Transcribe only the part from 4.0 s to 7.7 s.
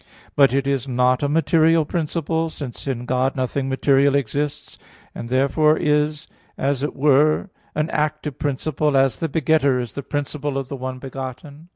exists; and therefore it is, as it were,